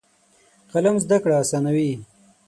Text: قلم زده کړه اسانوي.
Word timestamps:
قلم 0.71 0.95
زده 1.03 1.17
کړه 1.23 1.35
اسانوي. 1.43 1.91